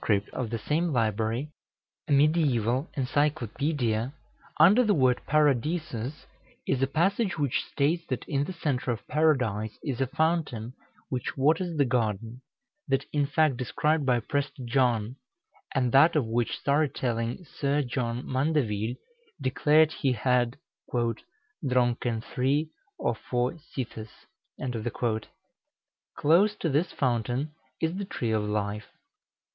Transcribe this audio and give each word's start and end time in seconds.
of 0.33 0.49
the 0.49 0.57
same 0.57 0.87
library, 0.91 1.47
a 2.07 2.11
mediæval 2.11 2.87
encyclopædia, 2.95 4.11
under 4.59 4.83
the 4.83 4.95
word 4.95 5.21
Paradisus 5.27 6.25
is 6.65 6.81
a 6.81 6.87
passage 6.87 7.37
which 7.37 7.63
states 7.71 8.03
that 8.07 8.25
in 8.27 8.45
the 8.45 8.51
centre 8.53 8.89
of 8.89 9.07
Paradise 9.07 9.77
is 9.83 10.01
a 10.01 10.07
fountain 10.07 10.73
which 11.09 11.37
waters 11.37 11.77
the 11.77 11.85
garden 11.85 12.41
that 12.87 13.05
in 13.13 13.27
fact 13.27 13.57
described 13.57 14.03
by 14.03 14.19
Prester 14.19 14.63
John, 14.65 15.17
and 15.75 15.91
that 15.91 16.15
of 16.15 16.25
which 16.25 16.57
story 16.57 16.89
telling 16.89 17.45
Sir 17.45 17.83
John 17.83 18.25
Mandeville 18.25 18.95
declared 19.39 19.91
he 19.91 20.13
had 20.13 20.57
"dronken 20.91 22.23
3 22.23 22.71
or 22.97 23.13
4 23.13 23.53
sithes." 23.53 25.27
Close 26.17 26.55
to 26.55 26.69
this 26.69 26.91
fountain 26.91 27.51
is 27.79 27.97
the 27.97 28.05
Tree 28.05 28.31
of 28.31 28.41
Life. 28.41 28.87